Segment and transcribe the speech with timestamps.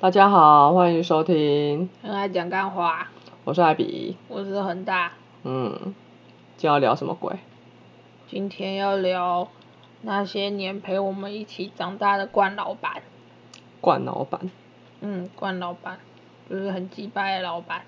[0.00, 3.08] 大家好，欢迎收听，很爱讲干话，
[3.42, 4.16] 我是艾比。
[4.28, 5.10] 我是恒大。
[5.42, 5.76] 嗯，
[6.56, 7.36] 今天要聊什么鬼？
[8.28, 9.48] 今天要聊
[10.02, 13.02] 那些年陪我们一起长大的冠老板。
[13.80, 14.48] 冠老板，
[15.00, 15.98] 嗯，冠老板
[16.48, 17.82] 就是很鸡掰的老板，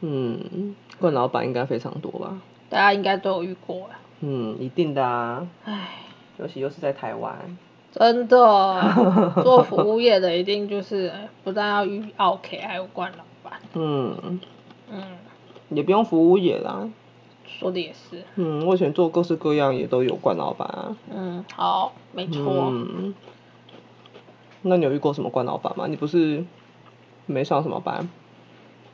[0.00, 2.40] 嗯，冠老板应该非常多吧？
[2.70, 3.90] 大家应该都有遇过。
[4.20, 5.96] 嗯，一定的啊，唉，
[6.38, 7.58] 尤其又是在台湾。
[7.94, 8.92] 真的，
[9.44, 11.12] 做服务业的一定就是
[11.44, 13.60] 不但要遇 OK，还有冠老板。
[13.74, 14.40] 嗯，
[14.90, 15.02] 嗯，
[15.70, 16.88] 也不用服务业啦。
[17.46, 18.24] 说的也是。
[18.34, 20.96] 嗯，我以前做各式各样也都有冠老板啊。
[21.14, 22.68] 嗯，好，没错。
[22.72, 23.14] 嗯，
[24.62, 25.86] 那你有遇过什么冠老板吗？
[25.86, 26.44] 你不是
[27.26, 28.10] 没上什么班？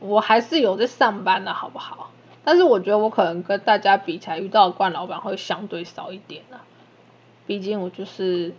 [0.01, 2.11] 我还是有在上班的，好不好？
[2.45, 6.61] 但是我觉得我可能跟大家比起来，遇到的冠老板会相对少一点啊。
[7.47, 8.55] 毕竟我就是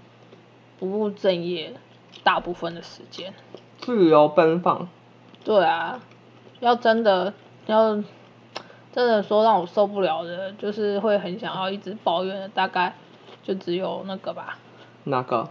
[0.81, 1.75] 不务正业，
[2.23, 3.35] 大部分的时间。
[3.77, 4.89] 自由奔放。
[5.43, 6.01] 对啊，
[6.59, 7.31] 要真的
[7.67, 7.93] 要
[8.91, 12.95] 真的说让我受不了的，就是会很想要一直抱怨的，大概
[13.43, 14.57] 就只有那个吧。
[15.03, 15.47] 哪个？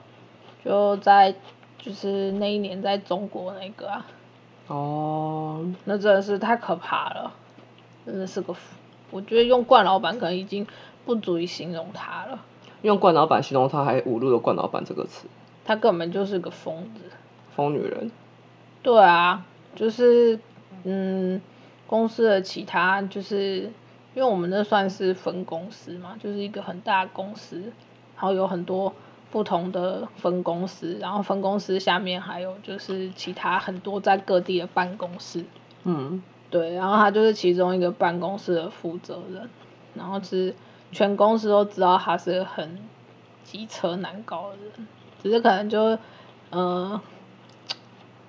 [0.64, 1.36] 就在
[1.78, 4.06] 就是那一年在中国那个啊。
[4.66, 5.72] 哦。
[5.84, 7.32] 那真的是太可怕了，
[8.04, 8.52] 真的是个，
[9.12, 10.66] 我觉得用冠老板可能已经
[11.04, 12.40] 不足以形容他了。
[12.82, 15.26] 用冠老板形容他，还侮辱了冠老板这个词。
[15.64, 17.02] 他根本就是个疯子。
[17.54, 18.10] 疯女人。
[18.82, 20.38] 对啊，就是
[20.84, 21.40] 嗯，
[21.86, 23.70] 公司的其他就是，
[24.14, 27.60] 因为我们那算是分公司嘛，就是一个很大的公司，
[28.16, 28.92] 然后有很多
[29.30, 35.44] 不同的分公司，然后分公司下面还有就是其他很多在各地的办公室。
[35.84, 36.22] 嗯。
[36.50, 39.48] 对，然后他就是其中一个办公室的负责人，
[39.94, 40.52] 然后是
[40.92, 42.78] 全公司都知道他是很
[43.44, 44.86] 机车难搞的人，
[45.22, 45.98] 只是可能就
[46.50, 47.00] 呃，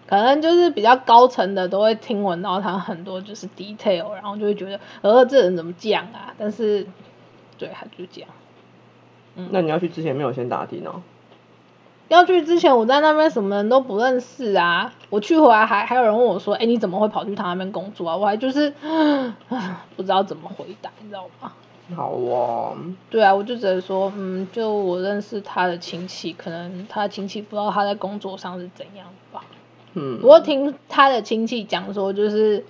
[0.08, 6.33] 可能就是比较高层的都会听闻到他很多就是 detail，然后就会觉得呃这人怎么这样啊？
[6.38, 6.88] 但是
[7.58, 8.30] 对他就这样。
[9.36, 9.50] 嗯。
[9.52, 11.02] 那你要去之前没有先打听哦？
[12.10, 14.94] 要去之前我在那边什么人都不认识啊！
[15.10, 18.70] 我去回来还还有人问我说：“哎，你怎么会跑去他那边工作啊？”我还就是
[19.95, 21.54] 不知道怎么回答，你知道吗？
[21.95, 22.75] 好哦。
[23.09, 29.43] 对啊，我就只能说，嗯，就我认识他的亲戚，可能他的亲戚不知道他在工作上是怎样吧。
[29.93, 30.19] 嗯。
[30.19, 32.65] 不过听他的亲戚讲说，就是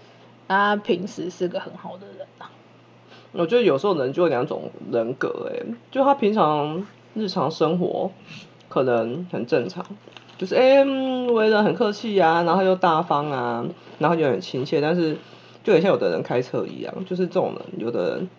[0.48, 2.52] 他平时是个很好的人啊。
[3.32, 8.12] 我觉得有时候人就有两种人格，哎，就他平常日常生活。
[8.74, 9.86] 可能很正常，
[10.38, 13.66] 就是哎，为人很客气啊，然后又大方啊，
[14.00, 15.18] 然后又很亲切，但是
[15.62, 18.30] 就很像有的人开车一样，就是这种人，有的人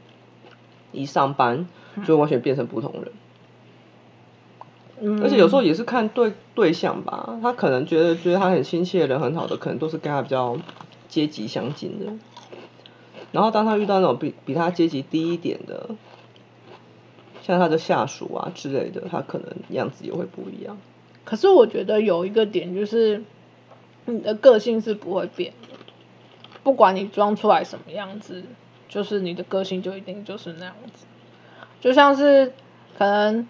[0.93, 1.67] 一上班
[2.07, 3.13] 就完全变成不同人。
[5.01, 5.23] 嗯。
[5.23, 10.57] 而且有时候也是看对对象吧，他可能觉得觉得他很亲切的，人很好的，可能都是跟他比较
[11.09, 12.13] 阶级相近的。
[13.33, 15.91] 然后当他遇到那种比比他阶级低一点的。
[17.45, 20.79] 像他的下属啊之类的，他可能样子也会不一样。
[21.25, 23.25] 可是我觉得有一个点就是，
[24.05, 25.77] 你的个性是不会变的，
[26.63, 28.45] 不管你装出来什么样子，
[28.93, 31.07] 就是你的个性就一定就是那样子。
[31.81, 32.53] 就像是
[32.99, 33.49] 可能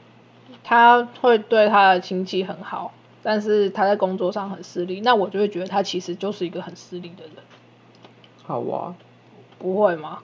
[0.63, 2.95] 他会对他的亲戚很好，
[3.25, 7.35] 但是他在工作上很势利，那我就会觉得他其实就是一个很势利的人。
[8.45, 8.95] 好啊。
[9.59, 10.21] 不会吗？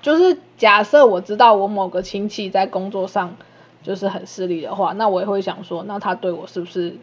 [0.00, 3.36] 就是假设我知道我某个亲戚在工作上
[3.82, 6.96] 就是很势利的话，那我也会想说，那他对我是不是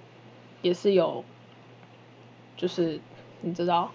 [0.64, 1.24] 也是有，
[2.58, 3.00] 就是
[3.42, 3.92] 你知道，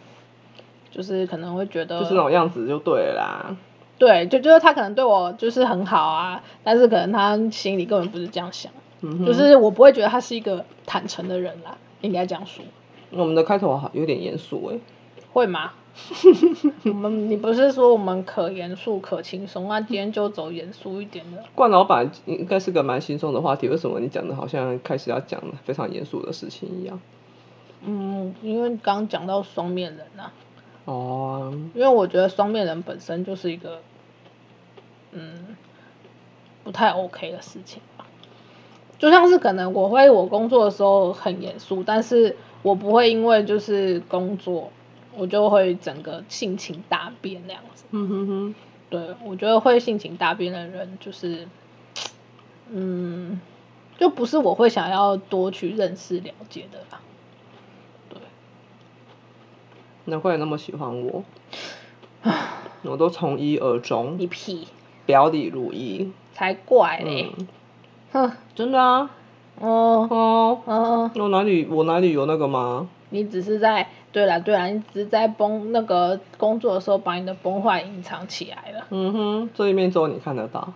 [0.90, 3.56] 就是可能会觉得就是那种样子就对啦。
[3.98, 12.64] 对，就就是他可能对我就是很好啊，但是可能他心里根本不是这样想，嗯就是我不会觉得他是一个坦诚的人啦，应该这样说。
[13.10, 14.78] 我们的开头好有点严肃哎。
[15.32, 15.72] 会吗？
[16.84, 21.44] 我们你不是说我们可严肃可轻松那今天就走严肃一点的。
[21.54, 26.98] 冠老板应该是个蛮轻松的话题，为什么你讲的好像开始要讲非常严肃的事情一样？
[27.84, 30.32] 嗯，因为刚讲到双面人啊。
[30.92, 31.52] 哦。
[31.75, 33.81] 因为我觉得双面人本身就是一个，
[35.12, 35.56] 嗯，
[36.64, 38.06] 不太 OK 的事情吧。
[38.98, 44.70] 就像是可能我会我工作的时候很严肃，但是我不会因为就是工作。
[45.16, 47.84] 我就会整个性情大变那样子。
[47.90, 48.54] 嗯哼哼。
[48.88, 51.48] 对，我觉得会性情大变的人，就是，
[52.70, 53.40] 嗯，
[53.98, 57.00] 就不是我会想要多去认识了解的啦。
[58.08, 58.20] 对。
[60.10, 61.24] 难怪你那么喜欢我。
[62.82, 64.16] 我都从一而终。
[64.18, 64.68] 你屁。
[65.06, 66.12] 表里如一。
[66.32, 67.32] 才怪嘞。
[68.12, 69.10] 哼，真的啊。
[69.58, 72.88] 哦哦，哦，我哪里我哪里有那个吗？
[73.10, 78.86] 你只是在对啦对啦，你只是在崩那个工作的时候把你的崩坏隐藏起来了。
[78.90, 80.72] 嗯哼，这一面只有你看得到。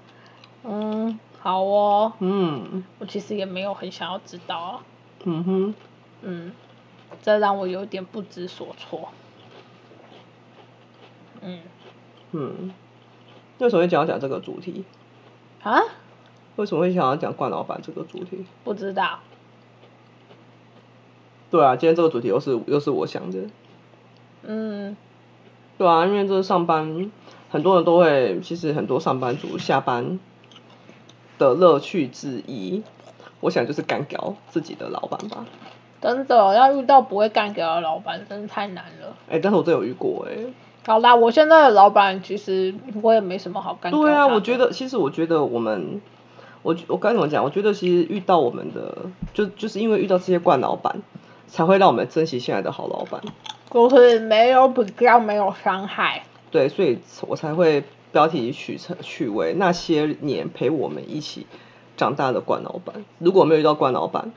[0.65, 4.81] 嗯，好哦，嗯我其实也没有很想要知道啊。
[5.25, 5.75] 嗯哼，
[6.23, 6.53] 嗯，
[7.23, 9.09] 这让我有点不知所措。
[11.45, 11.61] 嗯
[12.33, 12.73] 嗯，
[13.59, 14.85] 为什么会想要讲这个主题？
[15.63, 15.81] 啊，
[16.57, 18.45] 为什么会想要讲冠老板这个主题？
[18.65, 19.21] 不知道。
[21.51, 23.39] 对啊，今天这个主题又是又是我想的。
[24.43, 24.97] 嗯
[25.79, 27.11] 对啊，因为这上班，
[27.51, 30.19] 很多人都会，其实很多上班族下班
[31.39, 32.83] 的乐趣之一，
[33.41, 35.47] 我想就是干掉自己的老板吧。
[36.01, 39.17] 真的要遇到不会干掉的老板，真的太难了。
[39.31, 40.37] 哎、但是我真有遇过哎、
[40.87, 46.01] 好啦，我现在的老板其实我也没什么好干掉对啊，我觉得其实我觉得我们，
[46.63, 47.43] 我我该怎么讲？
[47.43, 48.95] 我觉得其实遇到我们的，
[49.33, 51.03] 就就是因为遇到这些惯老板，
[51.47, 53.21] 才会让我们珍惜现在的好老板。
[53.71, 56.23] 就是没有比较，没有伤害。
[56.51, 57.83] 对，所以我才会
[58.13, 61.47] 标题取成取为那些年陪我们一起
[61.97, 63.05] 长大的冠老板。
[63.19, 64.31] 如果没有遇到冠老板，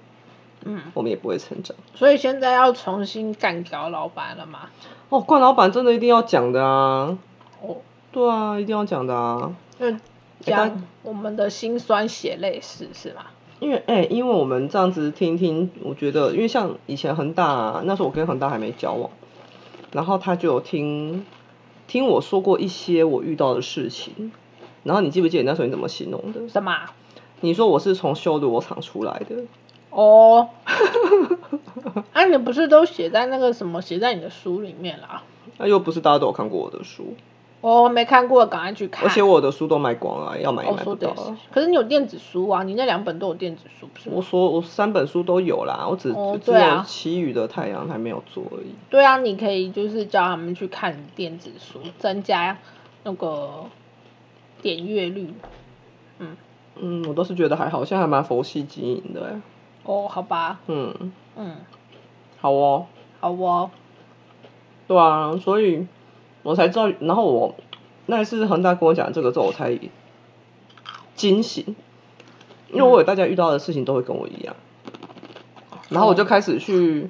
[0.66, 1.76] 嗯，我们也不会成长。
[1.96, 4.70] 所以现在要重新干掉老板了嘛？
[5.10, 7.18] 哦，冠老板真的一定要讲的啊！
[7.62, 7.78] 哦，
[8.12, 9.54] 对啊，一定要讲的啊！
[9.80, 9.92] 就
[10.42, 13.28] 讲我们的辛酸血泪史是吗？
[13.60, 19.10] 因为哎、因为我们这样子听听，我觉得，因为像以前恒大、啊，那时候我跟恒大还没交往，
[19.94, 21.26] 然后他就有听
[21.88, 24.32] 听我说过一些我遇到的事情，
[24.84, 26.48] 然后你记不记得那时候你怎么形容的？
[26.48, 26.94] 什么啊？
[27.40, 29.38] 你说我是从修罗场出来的，
[29.90, 30.50] 哦，
[32.14, 35.24] 啊，你不是都写在那个什么写在你的书里面啦？
[35.58, 37.16] 那又不是大家都有看过我的书，
[37.62, 39.08] 哦没看过，赶快去看。
[39.08, 41.16] 而且我的书都卖光了，要买买不到
[41.52, 44.10] 可是你有电子书啊，你那两本都有电子书，不是？
[44.12, 48.76] 我说我三本书都有啦，我只、哦只有其余的太阳还没有做而已。
[48.90, 52.58] 对啊，你可以就是叫他们去看电子书，增加
[53.04, 53.66] 那个
[54.62, 55.34] 点阅率。
[56.80, 59.42] 嗯，我倒是觉得还好，现在还蛮佛系经营的欸。
[59.88, 61.56] 哦，好吧，嗯，嗯，
[62.40, 62.86] 好哦。
[63.20, 63.72] 好哦，
[64.88, 65.88] 对啊，所以
[66.44, 67.56] 我才知道，然后我
[68.06, 69.80] 那一次恒大跟我讲这个之后，我才
[71.16, 71.76] 惊醒，
[72.70, 74.56] 因为我有大家遇到的事情都会跟我一样，
[75.90, 77.10] 然后我就开始去，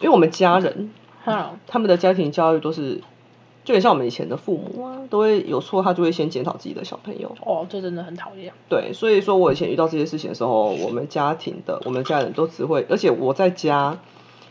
[0.00, 0.90] 因为我们家人
[1.24, 3.00] 哼，他们的家庭教育都是，
[3.64, 7.34] 就很像我们以前的父母啊，都会有错，他就会先检讨自己的小朋友。
[7.44, 8.52] 哦，这真的很讨厌。
[8.68, 13.98] 对，所以说我以前遇到这些事情的时候，我们家庭的我们家人都只会，而且我在家，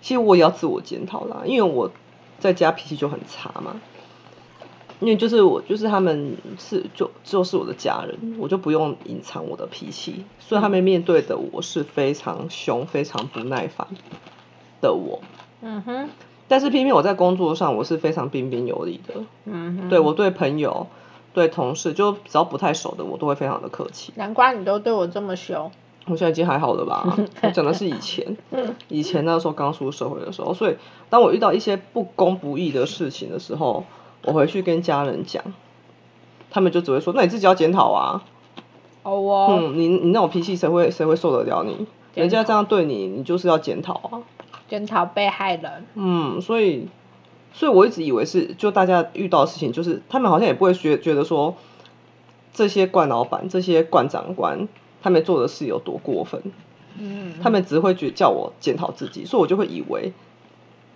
[0.01, 1.91] 其实我也要自我检讨啦，因为我
[2.39, 3.81] 在家脾气就很差嘛。
[5.01, 13.87] 因为就是我就是他们是就就是我的家人，我就不用隐藏我的脾气，所以他们面对的我是非常凶、非常不耐烦
[14.79, 15.19] 的我。
[15.63, 16.09] 嗯哼，
[16.51, 19.13] 但是偏偏我在工作上我是非常彬彬有礼的，
[19.45, 20.87] 嗯，对我对朋友、
[21.33, 24.11] 对同事，就只要不太熟的我都会非常的客气。
[24.17, 25.71] 难怪你都对我这么凶。
[26.07, 27.17] 我现在已经还好了吧？
[27.41, 28.35] 我讲的是以前，
[28.89, 30.75] 以前那时候刚出社会的时候，所以
[31.09, 33.85] 当我遇到一些不公不义的事情的时候，
[34.25, 35.41] 我回去跟家人讲，
[36.49, 38.25] 他们就只会说：“那你自己要检讨啊，
[39.03, 41.87] 哦哦，嗯，你你那种脾气谁会谁会受得了你？
[42.13, 44.21] 人家这样对你，你就是要检讨啊。”
[44.71, 45.85] 检讨被害人。
[45.95, 46.87] 嗯，所以，
[47.51, 51.57] 所以我一直以为是，就大家遇到的事情，就是他们好像也不会觉觉得说，
[52.53, 54.69] 这些冠老板、这些冠长官，
[55.01, 56.41] 他们做的事有多过分，
[56.97, 60.13] 嗯，他们只会觉叫我检讨自己，所以我就会以为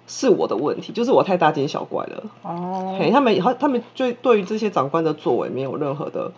[0.08, 2.24] 是我的问题，就是我太大惊小怪了。
[2.44, 6.32] 哦，嘿，他们他他们就对于这些长官的作为没有任何的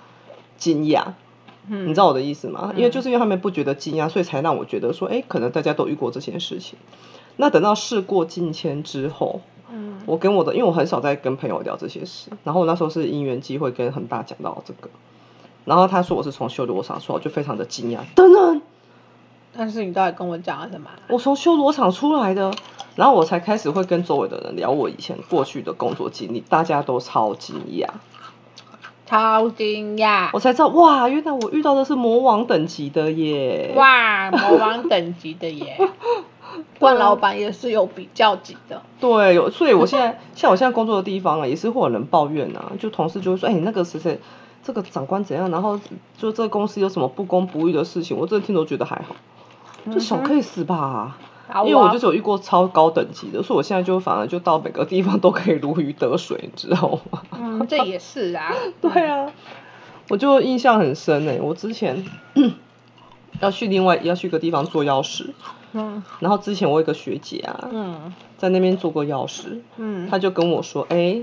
[0.58, 1.13] 惊讶，
[1.67, 2.74] 嗯你知道我的意思吗？
[2.75, 6.79] 因为就是因为他们不觉得惊讶，所以才让我觉得说，哎，可能大家都遇过这件事情。
[7.38, 9.39] 那等到事过境迁之后，
[9.72, 14.89] 嗯我跟我的，因为我很少在跟朋友聊这些事，然后我那时候是因缘机会跟恒大讲到这个，
[15.65, 18.62] 然后他说我是从修罗场出来，我就非常的惊讶，等等，
[19.56, 21.00] 但是你到底跟我讲了什么啊？
[21.10, 22.53] 我从修罗场出来的，
[22.96, 27.88] 然后我才开始会跟周围的人聊我以前过去的工作经历，大家都超惊讶，
[29.06, 30.39] 超惊讶我！
[30.39, 35.77] 才知道哇，原来我遇到的是魔王等级的耶，哇，魔王等级的耶！
[36.79, 38.81] 冠老板也是有比较级的。
[38.99, 44.19] 对，有，所以我现在 像我现在工作的地方啊，也是会有人抱怨啊，就同事就会说，哎、你那个谁谁，
[44.63, 45.79] 这个长官怎样，然后
[46.17, 49.15] 就这个公司有什么不公不义的事情，我真的听都觉得还好，
[49.91, 51.17] 就小 case 吧，
[51.49, 57.21] 好因为我啊就是有遇过超高等级的，所以我现在就反而就到每个地方都可以如鱼得水，你知道吗？
[57.31, 58.53] 嗯，这也是啊。
[58.81, 59.31] 对啊，
[60.09, 62.05] 我就印象很深哎、我之前
[63.39, 65.32] 要去另外要去个地方做钥匙，
[65.74, 66.03] 嗯。
[66.20, 68.13] 然后之前我有一个学姐啊，嗯。
[68.38, 70.08] 在那边做过钥匙，嗯。
[70.10, 71.22] 她就跟我说，哎、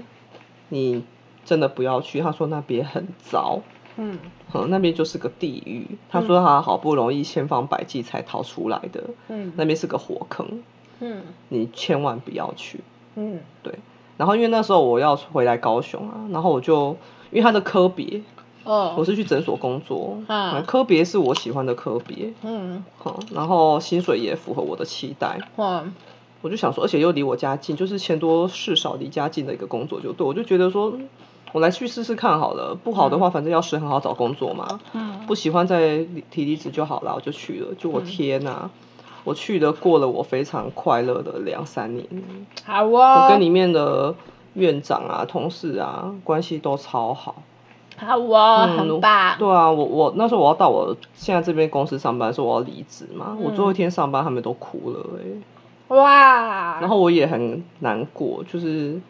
[0.68, 1.04] 你
[1.44, 3.60] 真的不要去，她说那边很糟。
[3.96, 4.18] 嗯。
[4.52, 5.98] 嗯，那边就是个地狱。
[6.08, 9.52] 她说她好不容易千方百计才逃出来的，嗯。
[9.56, 10.62] 那边是个火坑，
[11.00, 11.22] 嗯。
[11.48, 12.80] 你千万不要去。
[13.16, 13.40] 嗯。
[13.62, 13.78] 对，
[14.16, 16.96] 然后因为那时候我要回来高雄啊，然后我就
[17.30, 18.22] 因为他的科别，
[18.64, 18.94] 哦。
[18.96, 20.62] 我是去诊所工作，啊。
[20.66, 22.84] 科别是我喜欢的科别，嗯。
[22.98, 25.84] 好，然后薪水也符合我的期待，哇。
[26.42, 31.08] 我就想说，而且又离我家近，就是钱多事少离家近的一个工作，就对我就觉得说，嗯
[31.52, 35.20] 我来去试试看好了，不好的话，反正要是很好找工作嘛，嗯。
[35.26, 38.68] 不喜欢再提离职就好了，我就去了，就我天呐、
[39.22, 42.04] 我去的，过了我非常快乐的两三年，
[42.64, 44.16] 好哦，我跟里面的
[44.54, 47.36] 院长啊、同事啊关系都超好。
[47.98, 59.00] 好哦，嗯很棒，对啊，我我那时候我要到我现在这边公司上班的时候，我要离职嘛，我最后一天上班，他们都哭了哎、哇，然后我也很难过，就是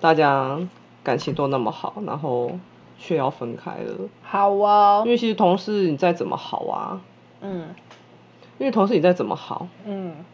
[0.00, 0.58] 大家
[1.02, 2.52] 感情都那么好，然后
[2.98, 4.08] 却要分开了。
[4.22, 5.02] 好哦。
[5.04, 7.00] 因，为其实同事你再怎么好啊，
[7.42, 7.74] 嗯。
[8.58, 10.24] 因为同事你再怎么好，嗯。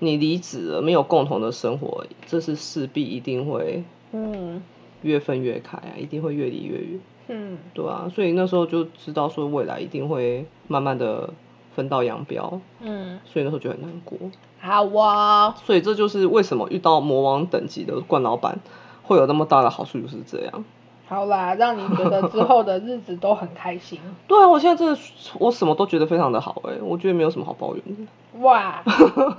[0.00, 3.82] 你离职了，没有共同的生活，这是势必一定会
[4.12, 4.62] 嗯
[5.02, 7.00] 越分越开啊，一定会越离越远。
[7.30, 11.30] 嗯对啊，所以那时候就知道说未来一定会慢慢的
[11.74, 14.18] 分道扬镳，嗯，所以那时候就很难过。
[14.60, 18.58] 好哦，所以这就是为什么遇到魔王等级的冠老板
[19.02, 20.64] 会有那么大的好处，就是这样。
[21.06, 25.00] 好啦，让你觉得之后的日子都很开心， 对啊，我现在真的
[25.38, 28.40] 我什么都觉得非常的好哎、我觉得没有什么好抱怨的。
[28.40, 28.82] 哇，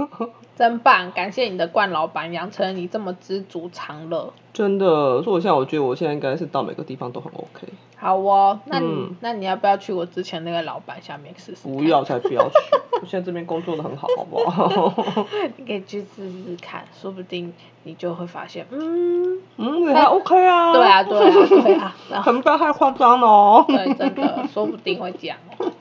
[0.60, 1.10] 真棒！
[1.14, 4.34] 感谢你的冠老板养成了你这么知足常乐。
[4.52, 7.70] 真的，所以我现在我觉得我现在应该是到每个地方都很 OK。
[7.96, 11.66] 好哦，那你、嗯那你要不要去我之前那个老板下面试试？
[11.66, 12.56] 不，要才不要去，
[13.02, 15.26] 我现在这边工作的很好，好不好？
[15.56, 20.74] 你可以去试试看，说不定你就会发现，嗯，嗯，也还 OK 啊。
[20.74, 23.64] 对啊，对啊，对啊，然后很不要太夸张哦。
[23.66, 25.72] 对，真的，说不定会这样哦。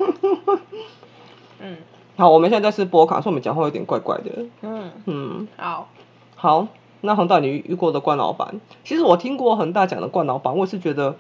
[1.59, 1.77] 嗯
[2.19, 4.47] 好，我们现在在吃波卡，所以我们讲话有点怪怪的。
[4.63, 5.89] 嗯，嗯，好，
[6.35, 6.67] 好，
[7.01, 11.15] 那恒大你遇过的冠老板，其实我听过恒大讲的冠老板，我是觉得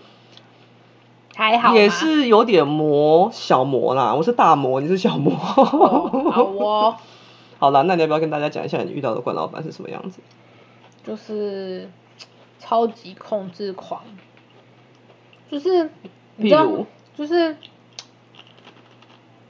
[1.36, 5.32] 还好也是有点魔小魔啦，我是大魔，你是小魔。
[5.34, 6.96] 哦好哦，
[7.60, 10.18] 好啦，那你要不要跟大家讲一下你遇到的冠老板是什么样子？
[11.06, 11.88] 就是
[12.58, 14.02] 超级控制狂，
[15.48, 15.90] 就是
[16.34, 16.86] 你知道譬如，
[17.16, 17.56] 就是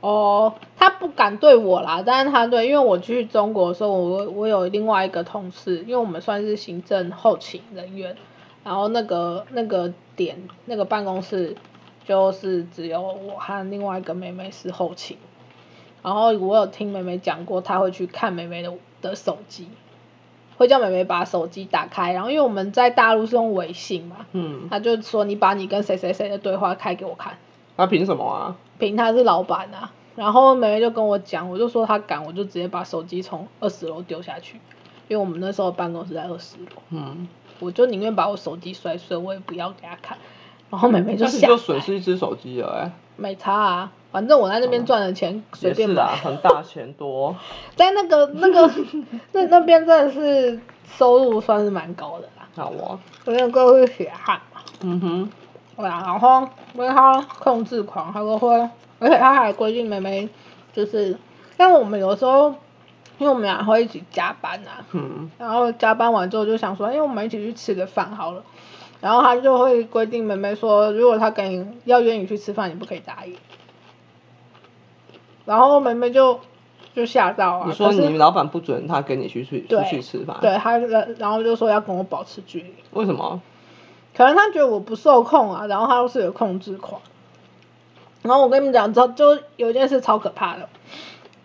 [0.00, 8.16] 哦，他不敢对我啦，但是他对，因为我去中国的时候，我我有另外一个同事，因为我们算是行政后勤人员，
[8.62, 11.56] 然后那个那个点那个办公室
[12.04, 15.16] 就是只有我和另外一个妹妹是后勤，
[16.02, 19.66] 然后我有听妹妹讲过，她会去看妹妹的的手机，
[20.56, 27.36] 会叫妹妹把手机打开，然后因为我们在大陆是用微信嘛，嗯，他就说你把你跟谁谁谁的对话开给我看。
[27.76, 28.56] 他凭什么啊？
[28.78, 29.92] 凭他是老板啊。
[30.16, 34.60] 然后妹妹就跟我讲，我就说他敢，我就直接把手机从二十楼丢下去，
[35.06, 37.28] 因为我们那时候办公室在二十楼，嗯，
[37.60, 40.18] 我就宁愿把我手机摔碎，我也不要给他看。
[40.70, 47.36] 然后妹妹就 但是，就损失一只手机了哎、没差啊，反正我在那边赚的钱随是啦，很大钱多。
[47.76, 48.68] 在那个那个
[49.32, 50.58] 那那边真的是
[50.96, 54.60] 收入算是蛮高的啦，好啊，因为各位血汗嘛。
[54.80, 55.30] 嗯哼，
[55.78, 56.40] 对啊，然后
[56.74, 58.52] 因为他控制狂，他都会，
[58.98, 60.28] 而且他还规定妹妹
[60.72, 61.16] 就是，
[61.56, 62.48] 但我们有时候，
[63.18, 68.42] 因为我们俩会一起加班啊，嗯，然后加班完之后就想说，因为我们一起去吃个饭好了，
[69.00, 73.36] 然后他就会规定妹妹说，如果他跟你要约你去吃饭，你不可以答应。
[75.44, 76.40] 然后妹妹就
[76.92, 82.74] 就吓到啊，你说你老板不准他跟你去去出去吃饭，对，他然后就说要跟我保持距离。
[82.92, 83.40] 为什么？
[84.16, 87.00] 可能他觉得我不受控啊，然后他又是有控制狂。
[88.22, 90.68] 然后我跟你们讲，之后就有一件事超可怕的，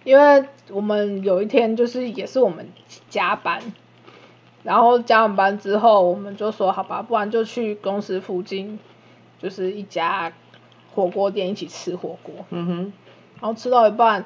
[0.04, 2.68] 因为我们有一天就是也是我们
[3.10, 3.62] 加班，
[4.64, 8.80] 然后加完班之后，我们就说好吧，不然就去公司附近，
[9.40, 10.34] 就是一家
[10.96, 12.34] 火锅店一起吃火锅。
[12.50, 12.94] 嗯哼，
[13.40, 14.26] 然后吃到一半，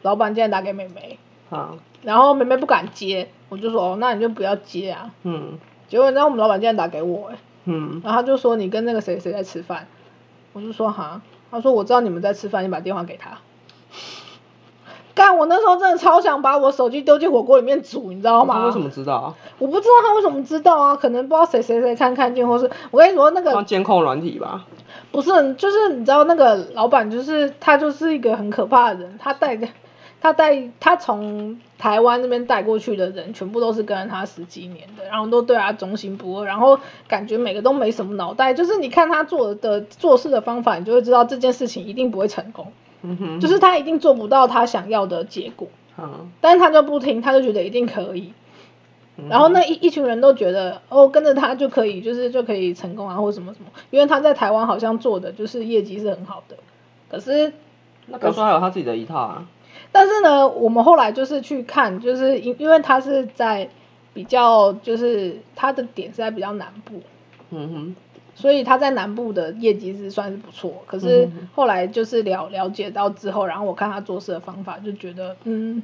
[0.00, 1.18] 老板竟然打给妹妹，
[1.50, 5.12] 啊，然后妹妹不敢接，我就说哦，那你就不要接啊。
[5.22, 9.86] 嗯结果你知道我们老板竟然打给我、欸，嗯，然后他就说你跟那个谁谁在吃饭，
[10.52, 13.38] 我就说哈，他说我知道你们在吃饭，你把电话给他。
[15.14, 18.54] 干干，我那时候真的超想把我手机丢进火锅里面煮，你知道吗？
[18.54, 19.34] 他为什么知道啊？
[19.58, 24.66] 我不知道他为什么知道啊，可能不知道谁谁谁看看见，或是我跟你说那个监控软体吧。
[25.10, 29.66] 不是，就是你知道那个老板，就是他就是一个很可怕的人，他带的，
[30.24, 48.32] 他带他从台湾那边带过去的人，全部都是跟了他十几年的，然后都对他忠心不二，然后感觉每个都没什么脑袋，就是你看他做的做事的方法，你就会知道这件事情一定不会成功，嗯哼，就是他一定做不到他想要的结果，嗯，但是他就不听，他就觉得一定可以。
[49.18, 56.56] 嗯然后那一一群人都觉得哦，跟着他就可以，就是就可以成功啊，或什么什么，因为他在台湾好像做的就是业绩是很好的，
[57.10, 57.52] 可是
[58.06, 59.46] 那表示他有他自己的一套啊。
[59.94, 63.68] 但是呢，我们后来就是去看，就是因因为他是在
[64.12, 67.00] 比较就是他的点是在比较南部，
[67.50, 67.96] 嗯哼，
[68.34, 70.82] 所以他在南部的业绩是算是不错。
[70.88, 75.80] 可是后来就是了了解到之后，然后我看他做事的方法，就觉得嗯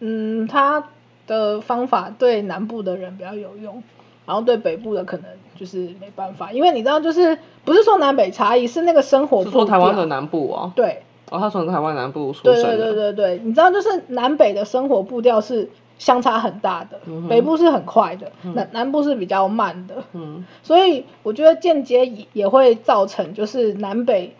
[0.00, 0.84] 嗯，他
[1.26, 3.82] 的方法对南部的人比较有用，
[4.26, 5.24] 然后对北部的可能
[5.56, 10.72] 就是没办法，因为你知道，就是不是说南北差异，是那个生活是说台湾的南部哦。
[10.76, 11.04] 对。
[11.32, 12.76] 哦，他从台湾南部出对生的。
[12.76, 24.34] 对对对对，你知道，就是南北的生活步调是相差很大的，嗯北部是很快的，南南部是比较慢的，嗯所以我觉得间接也也会造成就是南北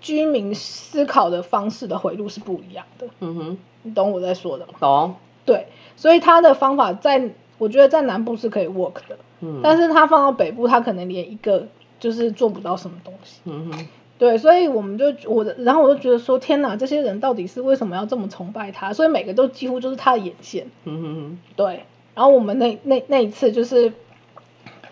[0.00, 4.72] 居民思考的方式的回路是不一样的，嗯哼，你懂我在说的吗？
[4.80, 5.14] 懂。
[5.44, 11.68] 对，所以他的方法在我觉得在南部是可以 work 的，嗯，但是他放到北部，他可能连一个
[12.00, 13.40] 就是做不到什么东西。
[13.44, 13.86] 嗯哼，
[14.18, 18.92] 对，所以我们就我的，然后我就觉得说，天哪，这些人到底是为什么要这么崇拜他？
[18.94, 20.68] 所以每个都几乎就是他的眼线。
[20.84, 23.92] 嗯哼哼，对，然后我们那那那一次就是，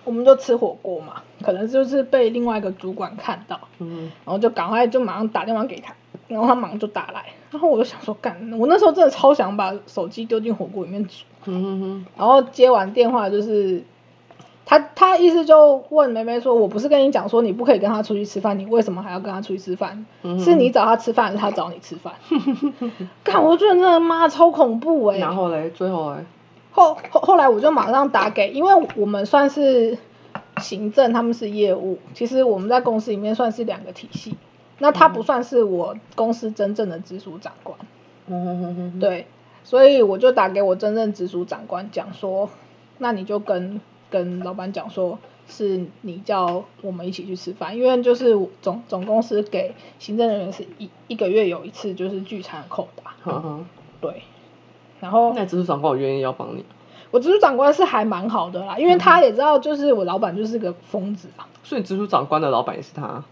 [0.05, 5.95] 我们就吃火锅嘛，可能就是被另外一个主管看到，嗯然后就赶快就马上打电话给他，
[6.29, 13.83] 然后他马上就打来，然后我就想说，干，我那时候真的超想把手机丢进火锅里面煮，嗯哼哼，然后接完电话就是。
[14.67, 20.07] 他他意思就问梅梅说：“我不是跟你讲说你不可以跟他出去吃饭，你为什么还要跟他出去吃饭？
[20.23, 22.15] 嗯是你找他吃饭，还是他找你吃饭？”
[23.25, 26.25] 看，我觉得真的妈超恐怖哎、然后嘞，最后嘞，
[26.71, 29.99] 后后后来我就马上打给，因为我们算是
[30.59, 34.37] 行政，他们是业务，其实我们在公司里面算是两个体系。
[34.79, 37.79] 那他不算是我公司真正的直属长官，
[38.27, 39.29] 嗯对，
[39.63, 42.51] 所以我就打给我真正直属长官讲说，
[42.99, 43.81] 那你就跟
[44.15, 53.67] 跟老板讲说，是你叫我们一起去吃饭，因为就是总总公司给行政人员是一一个月有一次就是聚餐扣打，哼哼，
[54.01, 54.23] 对，
[55.01, 56.65] 然后那直属长官我愿意要帮你，
[57.11, 61.49] 我直属长官是还蛮好的啦，因为他也知道就是我老板就是个疯子啊。
[61.65, 63.25] 所以直属长官的老板也是他。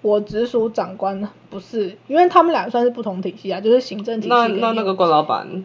[0.00, 5.64] 我直属长官不是，因为他们俩算是不同体系啊，就是行政体系那那那个关老板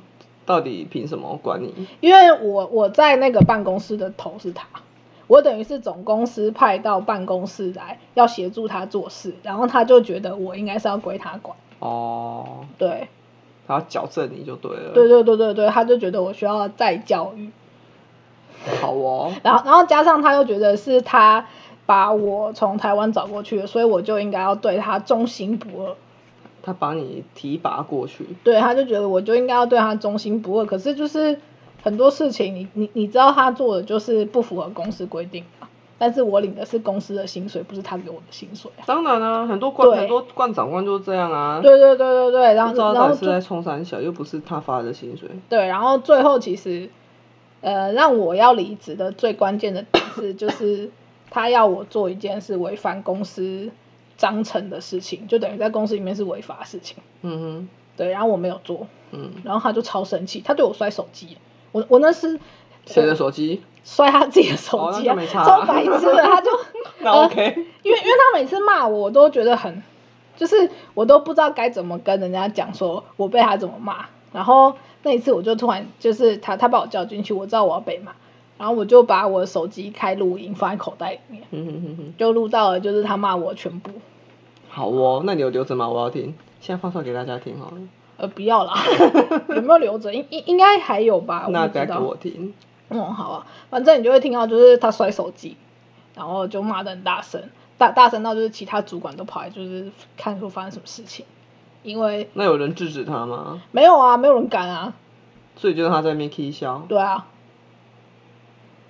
[0.50, 1.88] 到底凭什么管你？
[2.02, 4.66] 因为我我在那个办公室的头是他，
[5.28, 13.10] 我等于是总公司派到办公室来要协助他做事，然后他就觉得我应该是要归他管，哦，对，
[13.68, 14.92] 他要矫正你就对了。
[14.92, 17.52] 对对对对对，他就觉得我需要再教育，
[18.82, 21.46] 好哦，然后然后加上他又觉得是他
[21.86, 25.96] 把我从台湾找过去的，所以我就应该要对他忠心不二。
[26.70, 30.66] 他把你提拔过去，对，他就觉得我就应该要对他忠心不二。
[30.68, 31.40] 可是就是
[31.82, 35.68] 很多事情你，你你知道他做的就是不符合公司规定嘛？
[35.98, 38.86] 但是我领的是公司的薪水，不是他给我的薪水啊。
[38.86, 41.60] 当然啊，很多官很多官长官就是这样啊。
[41.62, 45.28] 对对对对对，然后不知道然后就到底是在冲三小，又不是他发的薪水。
[45.50, 46.90] 对，然后最后其实，
[47.62, 50.92] 呃，让我要离职的最关键的点是，就是
[51.32, 53.70] 他要我做一件事违反公司
[54.20, 56.98] 章程的事情，就等于在公司里面是违法的事情。
[57.24, 61.38] 嗯哼对，然后我没有做，嗯，然后他就超生气，他对我摔手机，
[61.72, 62.40] 我我那是
[62.86, 63.64] 谁的手机？
[63.84, 66.52] 摔他自己的手机啊，就没差啊超白痴的，他就
[67.02, 69.82] 那呃 OK，因为因为他每次骂我，我都觉得很，
[70.36, 74.06] 就是我都不知道该怎么跟人家讲，说我被他怎么骂。
[74.32, 78.12] 然后那一次我就突然就是他他把我叫进去，我知道我要被骂，
[78.60, 83.90] 然后我就把我的手机开录音放在口袋里面，嗯哼哼哼，就录到了就是他骂我全部。
[84.68, 85.90] 好哦，那你有留着吗？
[85.90, 87.78] 我要听，现在放出来给大家听好了。
[88.18, 88.74] 呃，不要啦，
[89.50, 90.14] 有没有留着？
[90.14, 91.46] 应应应该还有吧？
[91.48, 91.86] 我那不知道。
[91.86, 92.54] 再给我听。
[92.90, 95.56] 嗯，好啊，反正你就会听到，就是他摔手机，
[96.16, 97.42] 然后就骂的很大声，
[97.78, 101.26] 大大声到就是其他主管都跑来，就是看说发生什么事情，
[101.82, 103.62] 因为那有人制止他吗？
[103.72, 104.94] 没有啊，没有人敢啊，
[105.56, 106.84] 所以就是他在那边 k 笑。
[106.90, 107.26] 对啊，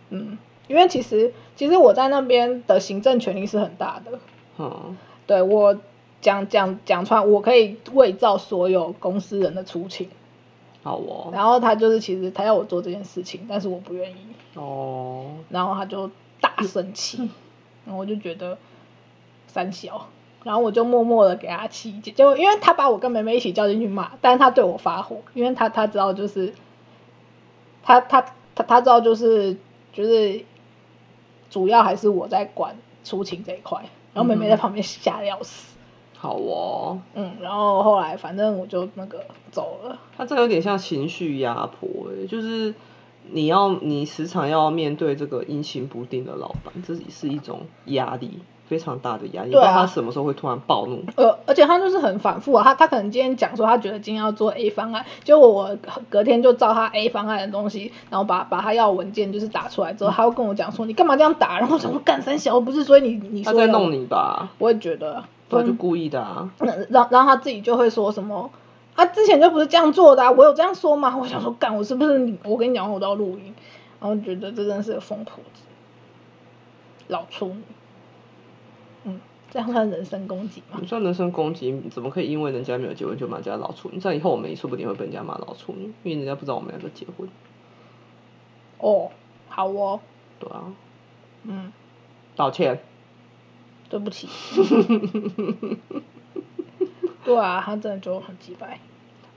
[0.10, 4.20] 嗯，因为其实其实我在那边的行政权力是很大的，
[4.58, 5.78] 嗯，对我
[6.22, 10.10] 讲讲讲穿，我可以伪造所有公司人的出勤，
[10.84, 14.16] 好哦，然后他就是其实他要我做这件事情，但是我不愿意，
[14.56, 16.10] 哦，然后他就
[16.42, 17.30] 大生气，
[17.86, 18.58] 然后我就觉得
[19.48, 20.08] 三小，
[20.44, 26.54] 然后我就默默的给他气，就因为他把我跟梅梅一起叫进去骂，但是他对我发火，因为他他知道就是
[27.84, 28.22] 他他
[28.56, 29.58] 他他知道就是
[29.94, 30.44] 就是
[31.50, 33.80] 主要还是我在管出勤这一块，
[34.14, 35.76] 然后妹妹在旁边吓得要死，
[36.18, 42.74] 好哦，嗯，然后后来反正我就那个走了，他这有点像情绪压迫，欸，就是
[43.32, 51.04] 你要你时常要面对这个阴晴不定的老板，这是一种压力，非常大的压力，不对啊知道他什么时候会突然暴怒。
[51.16, 55.76] 呃，而且他就是很反复啊，他他可能今天讲说他觉得今天要做 A 方案，结果我
[56.10, 61.58] 隔天就照他 A 方案的东西，然后把把他要文件就是打出来之后，他又跟我讲说你干嘛这样打？
[61.58, 64.50] 然后我想说干三小不是，所以你你说他在弄，你吧？
[64.60, 66.52] 我也觉得，他就故意的啊。
[66.60, 68.52] 嗯然然后他自己就会说什么。
[68.96, 71.16] 他之前就不是这样做的、啊，我有这样说吗？
[71.18, 72.38] 我想说，干，我是不是你？
[72.44, 73.56] 我跟你讲，我都要录音，
[74.02, 75.62] 然后觉得这真的是个疯婆子，
[77.08, 77.62] 老处女，
[79.04, 79.20] 嗯，
[79.52, 80.78] 这样算人身攻击吗？
[80.82, 84.00] 你算人身攻击，你怎么可以因为人家没有结婚就骂人家老处女？
[84.00, 87.30] 这样以后我们也说不定会被人家骂老处女，因为人家不知道我们两个结婚。
[88.80, 89.12] 哦，
[89.50, 90.00] 好哦，
[90.40, 90.74] 对啊，
[91.44, 91.72] 嗯，
[92.36, 92.82] 道歉。
[93.90, 94.28] 对不起。
[97.26, 98.80] 对啊，他真的就很鸡掰。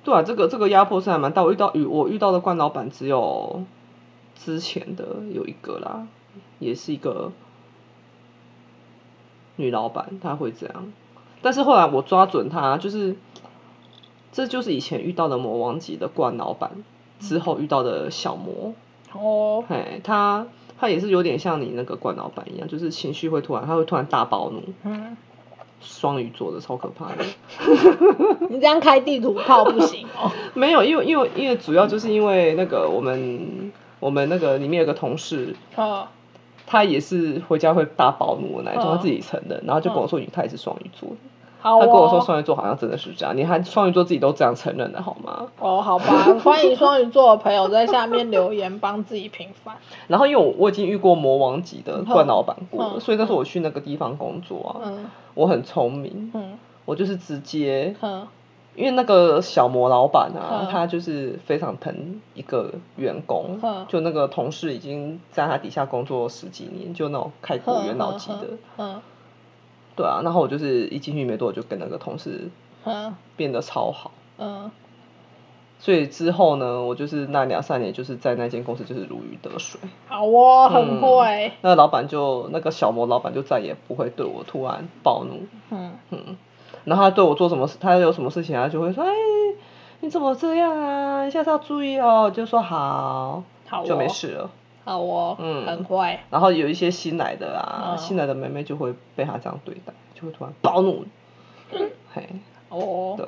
[0.05, 1.43] 对啊，这个这个压迫是还蛮大。
[1.43, 3.65] 我遇到与我遇到的冠老板只有
[4.35, 6.07] 之前的有一个啦，
[6.59, 7.33] 也是一个
[9.63, 10.93] 女老板，她会这样。
[11.41, 13.17] 但是后来我抓准她，就是
[14.33, 16.73] 这就是以前遇到的魔王级的冠老板
[17.21, 18.75] 之后遇到的小魔。
[19.13, 20.47] 哦，嘿，他
[20.79, 24.63] 他也是有点像你那个冠老板一样，就是情绪会突然，他会突然大暴怒。
[24.85, 25.17] 嗯，
[25.83, 27.25] 双鱼座的超可怕的。
[28.49, 30.31] 你这样开地图炮不行哦。
[30.55, 36.09] 没有，因为因为因为主要就是因为那个我们我们那个里面有个同事，哦，
[36.73, 41.17] 他也是回家会大暴怒的那一种，嗯他自己承认，然后就跟我说，他也是双鱼座的。
[41.61, 42.23] 好他跟我说哦。
[42.25, 45.47] 双鱼座好像真的是这样，你还双鱼座自己都这样承认的好吗？
[45.61, 46.05] 哦，好吧，
[46.43, 49.77] 欢迎双鱼座的朋友在下面留言帮自己平反。
[50.09, 55.05] 然后因为我我已经遇过魔王级的冠老板过所以那时候我去那个地方工作啊，嗯
[55.35, 58.27] 我很聪明，嗯我就是直接，嗯
[58.75, 69.01] 因为那个小魔老板啊嗯，他就是非常疼一个员工嗯，就那个同事已经在他底下工作十几年，就那种开国元老级的，嗯
[69.95, 72.49] 对啊，然后我就是一进去没多久就跟那个同事
[72.85, 73.15] 嗯。
[73.37, 74.71] 变得超好，嗯。
[75.79, 79.81] 所以之后呢，我就是那两三年就是在那间公司就是如鱼得水。
[80.07, 81.53] 好哦，很会。
[81.61, 85.93] 那老板就那个小魔老板就再也不会对我突然暴怒，嗯。
[86.11, 86.37] 嗯，
[86.85, 89.13] 然后他对我做什么事，他有什么事情，他就会说，哎，
[90.01, 91.25] 你怎么这样啊？
[91.25, 92.31] 你下次要注意哦。
[92.35, 94.51] 就说好，好哦就没事了。
[94.85, 96.25] 好哦，嗯很坏。
[96.31, 101.05] 然后有一些新来的啊，嗯新来的妹妹就会被他这样对待，就会突然暴怒，
[102.13, 102.29] 嘿，
[102.69, 103.27] 哦对，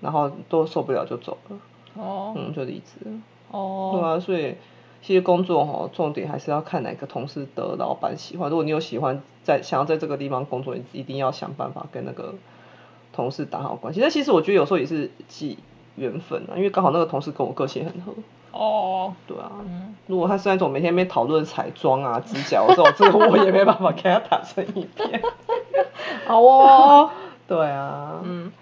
[0.00, 1.56] 然后都受不了就走了，
[1.94, 3.06] 哦嗯，就离职
[3.52, 3.90] 哦。
[3.92, 4.56] 对哦，啊，所以
[5.00, 8.50] 其实工作哈，重点还是要看哪个同事得老板喜欢。
[8.50, 12.34] 如果你有喜欢在想要在这个地方工作，你一定要想办法跟那个
[13.16, 14.00] 同事打好关系。
[14.00, 15.58] 但其实我觉得有时候也是记
[15.96, 18.12] 缘分啊，因为刚好那个同事跟我个性很合。
[18.52, 25.22] 哦，对啊，嗯如果他是那种每天在那边讨论彩妆啊、 指甲，我这种这个我也没办法跟他打成一片。
[26.26, 27.10] 好哦，
[27.48, 28.52] 对啊，嗯，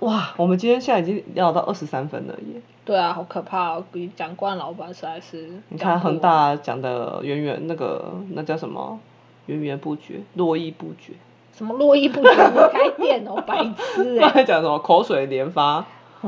[0.00, 2.60] 哇，我们今天现在已经聊到二十三分了耶！
[2.84, 3.84] 对啊，好可怕哦！
[3.90, 9.00] 比讲惯老板实在是，你看恒，大讲的源源那个那叫什么
[9.46, 11.14] 源源不绝、络绎不绝，
[11.56, 12.34] 什么络绎不绝，你
[12.70, 13.64] 开店哦，白
[13.94, 14.32] 痴 刚哎！
[14.32, 15.86] 才讲什么口水连发，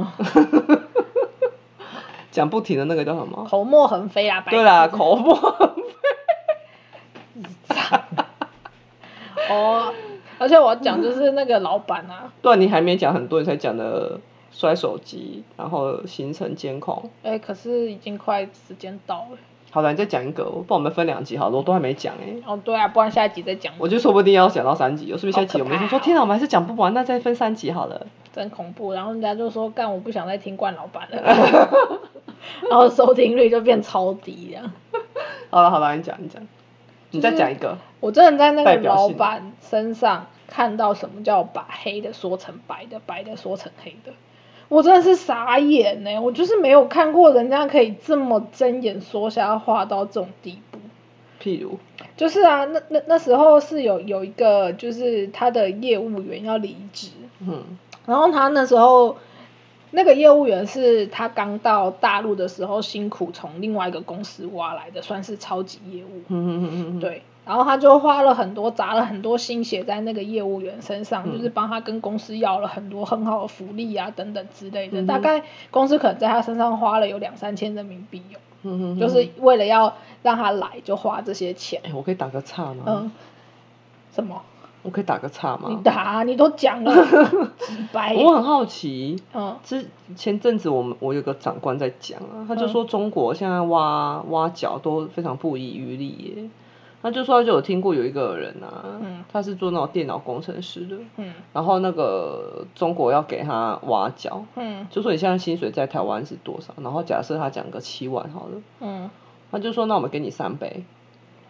[2.32, 3.44] 讲不停的那个叫什么？
[3.44, 4.42] 口沫横飞啊。
[4.48, 5.36] 对啦，口沫。
[9.50, 9.92] 哦，
[10.38, 14.18] 而且我要讲就是那个老板啊，对啊，你还没讲很多，你才讲的
[14.50, 17.10] 摔手机，然后行程监控。
[17.22, 19.36] 哎、可是已经快时间到了。
[19.70, 23.74] 好了，你再讲一个，不然我们分两集好了，我都还没讲哎、哦，对啊，不然下一集再讲。
[23.78, 28.06] 我就说不定要讲到三集，是不是下一集我们就说天哪，我们还是讲不完，那再分三集好了。
[28.32, 31.68] 真恐怖，然后人家就说干，我不想再听冠老板了，
[32.70, 34.70] 然后收听率就变超低这样。
[35.50, 36.42] 好了好了，你讲你讲，
[37.10, 37.76] 你再就是讲一个。
[38.00, 44.12] 我真的在那个老板身上看到什么叫把黑的说成白的，白的说成黑的，
[44.68, 50.78] 我真的是傻眼呢、我就是没有看过人家可以这么睁眼说瞎话到这种地步。
[51.40, 51.78] 譬如，
[52.16, 57.62] 就是啊，那那那时候是有有一个，就是他的业务员要离职，嗯。
[58.06, 59.16] 然后他那时候
[59.90, 66.22] 那个业务员是他刚到大陆的时候辛苦从另外一个公司挖来的，算是超级业务。
[66.28, 75.00] 嗯嗯嗯嗯，对，然后他就花了很多，砸了很多心血在那个业务员身上，嗯就是帮他跟公司要了很多很好的福利啊等等之类的。
[75.00, 81.80] 嗯大概公司可能在他身上花了有两三千人民币有，嗯嗯，就是为了要让他来就花这些钱。
[81.84, 82.84] 哎，我可以打个岔吗？
[82.86, 83.10] 嗯，
[84.12, 84.42] 什么？
[84.82, 85.82] 我可以打个岔吗你？
[85.82, 86.94] 打啊、你都讲了，
[87.58, 88.14] 几白。
[88.14, 96.50] 我很好奇，嗯之前阵子我们我有个长官在讲啊，他就说中国现在挖挖角都非常不遗余力耶。
[97.02, 106.74] 他就说他就有听过有一个人啊，嗯他是做那种电脑工程师的，嗯然后那个中国要给他挖角，嗯就说你现在薪水在台湾是多少？
[106.82, 109.10] 然后假设他讲个七万好了，嗯
[109.50, 110.84] 他就说那我们给你三倍。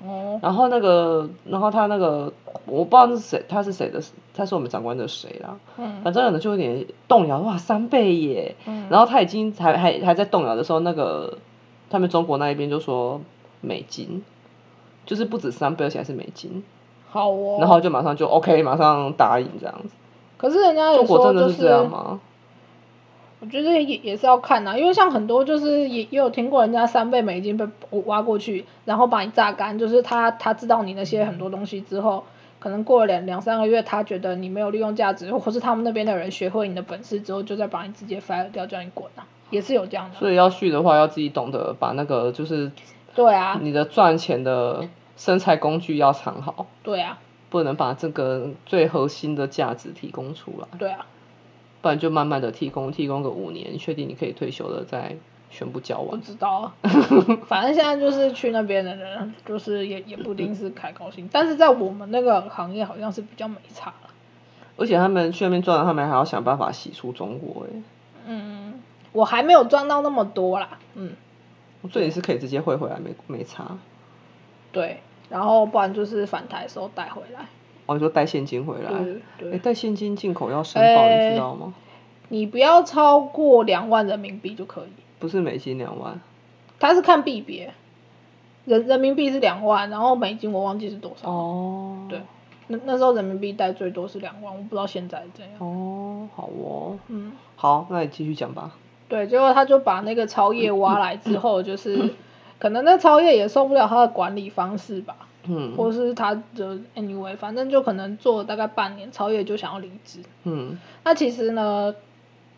[0.00, 2.32] 哦然后那个，然后他那个
[2.66, 4.00] 我不知道是谁，他是谁的，
[4.32, 5.58] 他是我们长官的谁啦。
[5.76, 8.54] 嗯反正可能就有点动摇，哇，三倍耶！
[8.66, 11.38] 嗯然后他已经还还还在动摇的时候，那个
[11.90, 13.20] 他们中国那一边就说
[13.60, 14.22] 美金，
[15.08, 16.62] 就是不止三倍，而且还是美金，
[17.08, 17.56] 好哦。
[17.58, 19.88] 然后就马上就 OK，马上答应这样子。
[20.36, 22.20] 可是人家有中国说就真的是这样吗？
[23.40, 27.66] 我觉得也也是要看呐、因为像很多就是也也有听过人家三倍美金被
[28.04, 32.24] 挖过去，然后把你榨干，就是他他知道你那些很多东西之后，
[32.58, 40.16] 可能过了两两三个月，他觉得你没有利用价值，或是他们那边的人学会你的本事之后，就再把你直接 fire 掉，叫你滚啊，也是有这样的。
[40.16, 42.72] 所以要续的话，要自己懂得把那个就是
[43.14, 44.84] 对啊，你的赚钱的
[45.18, 47.18] 生财工具要藏好，对啊，
[47.50, 50.68] 不能把这个最核心的价值提供出来。
[50.78, 51.04] 对啊，
[51.82, 55.16] 不然就慢慢的提供，提供个五年，确定你可以退休了再
[55.50, 56.22] 全部交不完。
[56.22, 56.74] 知道啊，
[57.46, 64.10] 反正现在就是去那边的人，就是也也不一定是开高薪，但是在我们那个行业好像是比较没差了。
[64.76, 67.82] 而且他们去那边赚了，他们还要想办法洗出中国哎，
[68.26, 68.80] 嗯，
[69.12, 71.10] 我还没有赚到那么多啦，嗯。
[71.80, 73.78] 我这也是可以直接汇回来，没没差。
[74.72, 77.46] 对，然后不然就是返台的时候带回来。
[77.86, 78.90] 哦，你说带现金回来，
[79.38, 81.74] 对带现金进口要申报，哎你知道吗？
[82.28, 84.90] 你不要超过两万人民币就可以。
[85.18, 86.20] 不是美金两万，
[86.78, 87.72] 它是看币别，
[88.66, 91.30] 人人民币是两万，然后美金我忘记是多少。
[91.30, 92.20] 哦，对，
[92.66, 95.54] 那那时候人民币带最多是两万，我不知道现在是怎样。
[95.58, 98.72] 哦，好哦，嗯，好，那你继续讲吧。
[99.08, 102.10] 对，结果他就把那个超业挖来之后，就是
[102.58, 110.20] 可能那超越也受不了他的管理方式吧，嗯或是他的 anyway，反正就可能做了大概半年，超越就想要离职。
[110.44, 111.94] 嗯那其实呢，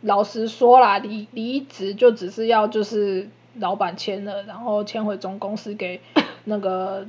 [0.01, 6.01] 老实说啦，离离职就只是要就是老板签了，然后签回总公司给
[6.45, 7.07] 那个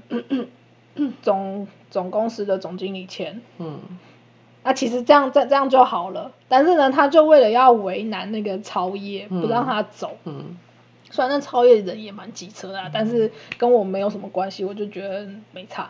[1.21, 3.41] 总总公司的总经理签。
[3.57, 3.79] 嗯
[4.63, 10.17] 那其实这样这这样就好了，但是呢，他就为了要为难那个超业，不让他走。
[10.25, 10.55] 嗯
[11.11, 15.89] 虽然那超越人也蛮机车的、啊，但是跟我没有什么关系，我就觉得没差。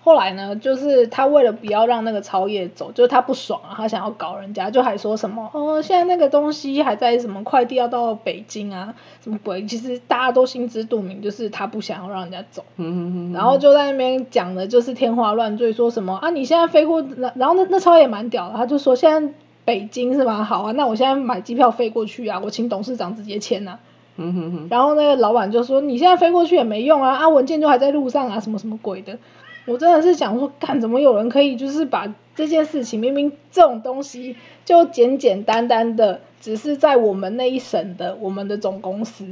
[0.00, 9.66] 后来呢，就是他为了不要让那个超越走，就是他不爽啊，他想要搞人家，就还说什么哦，现在那个东西还在什么快递要到北京啊，什么鬼？
[9.66, 12.64] 其实大家都心知肚明，就是他不想要让人家走。
[12.76, 19.32] 嗯嗯，然后就在那边讲的就是天花乱坠，说什么啊你现在飞过，然然后那那超也蛮屌的，他就说现在
[19.64, 20.44] 北京是吗？
[20.44, 23.80] 好啊，那我现在买机票飞过去啊，我请董事长直接签呐、
[24.16, 29.18] 嗯哼哼，然后那个老板就说你现在飞过去也没用啊，啊文件就还在路上啊，什么什么鬼的。
[29.66, 39.26] 我真的是想说，干怎么有人可以就是把这件事情，明明这种东西就简简单单的，只是在我们那一省的我们的总公司，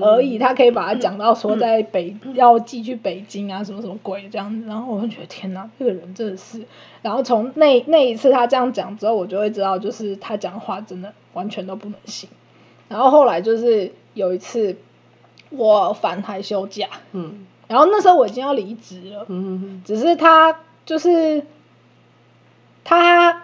[0.00, 6.62] 而已，他可以把它讲到说在北要寄去北京啊，什么什么鬼这样子，然后我就觉得天哪，这个人真的是，
[7.02, 12.30] 然后从那那一次他这样讲之后，我就会知道，就是他讲话真的完全都不能信。
[12.88, 14.76] 然后后来就是有一次
[15.50, 17.46] 我返台休假，嗯。
[17.68, 21.44] 然后那时候我已经要离职了，嗯哼哼，只是他就是
[22.84, 23.42] 他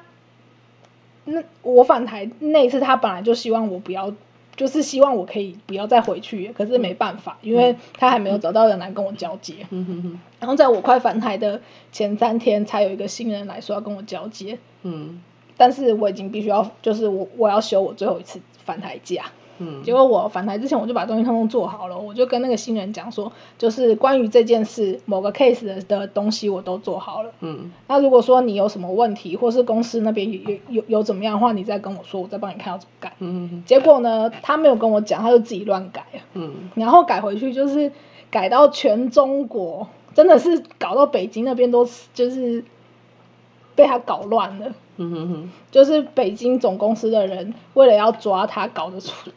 [1.24, 4.14] 那我返台那一次，他本来就希望我不要，
[4.54, 9.66] 就是希望我可以不要再回去，可是没办法，因为他还没有找到人来跟我交接。
[9.70, 15.20] 嗯哼哼，然后在我快返台的前三天，才有一个新人来说要跟我交接，嗯。
[15.56, 19.26] 但是我已经必须要，就是我我要休我最后一次返台假。
[19.62, 27.30] 嗯，结果我返台之前，我就把东西通通做好了，我就跟那个新人讲说，就是关于这件事某个 case 的的东西我都做好了。
[27.40, 33.12] 嗯那如果说你有什么问题，或是公司那边有有有有怎么样的话，你再跟我说，我再帮你看要怎么改。
[33.20, 37.92] 嗯哼结果呢，他没有跟我讲，他就自己乱改了，嗯然后改回去就是
[38.30, 42.64] 改到全中国，真的是搞到北京那边都就是
[43.74, 44.72] 被他搞乱了。
[44.98, 49.30] 嗯哼哼，就是北京总公司的人为了要抓他搞得出，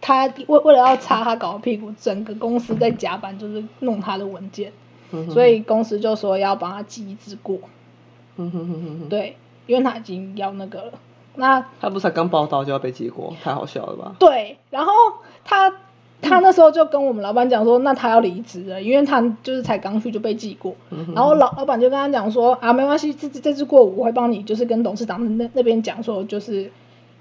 [0.00, 4.72] 他为为了要擦他搞的屁股，整个公司在甲板，就是弄他的文件，
[5.10, 7.58] 嗯所以公司就说要帮他记一次过，
[8.36, 10.92] 嗯哼哼哼哼，对，因为他已经要那个了。
[11.34, 14.16] 那他不是才刚报道就要被记过，太好笑了吧？
[14.18, 14.92] 对，然后
[15.44, 15.72] 他
[16.20, 20.74] 他那时候就跟我们老板讲说，那他要离职了，因为他就是才刚去就被记过。
[21.14, 26.70] 然后老老板就跟他讲说啊，没关系，这这这次过我会帮你，就是跟董事长那那边讲说，就是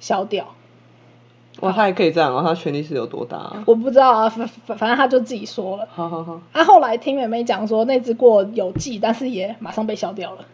[0.02, 0.54] 消掉。
[1.62, 3.64] 哇，他还可以这样哦，他权力是有多大啊？
[3.66, 5.88] 我不知道啊，反反反正他就自己说了。
[5.92, 10.46] 好好好，啊，后来听妹妹讲说，那只过有记，但是也马上被消掉了。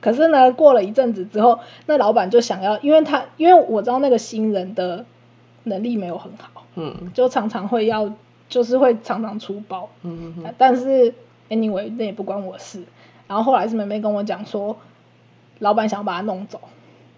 [0.00, 5.04] 可是呢，过了一阵子之后，那老板就想要，因为他因为我知道那个新人的
[5.64, 8.12] 能力没有很好，嗯就常常会要，
[8.48, 9.88] 就是会常常出包。
[10.02, 11.12] 嗯哼哼，但是
[11.48, 12.84] anyway 那也不关我事。
[13.26, 14.76] 然后后来是妹妹跟我讲说，
[15.58, 16.60] 老板想把他弄走，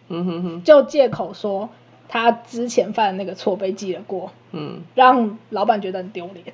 [0.08, 1.68] 嗯哼哼，就借口说
[2.08, 6.46] 他之前犯的那个错被记了过，嗯，让老板觉得很丢脸。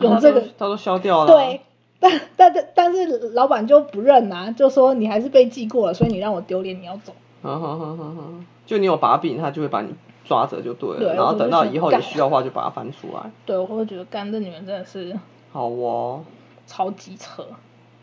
[0.00, 1.60] 用这个他都消掉了，对，，
[2.00, 7.12] 但但但但是老板就不认啊，就说你还是被记过了，所以你让我丢脸，你要走。
[7.42, 8.22] 好好好好好，
[8.66, 13.30] 就你有把柄，他就会把你抓着就对了，对然后等到以后有需要的话就把它翻出来。
[13.44, 15.18] 对，我会觉得干这女人真的是
[15.52, 16.24] 好哦，
[16.66, 17.46] 超级扯。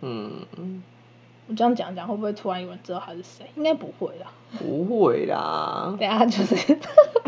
[0.02, 0.32] 嗯，
[1.48, 3.46] 我这样讲讲，会不会突然有人知道他是谁？
[3.56, 4.28] 应该不会啦。
[4.58, 6.78] 不会啦， 等下就是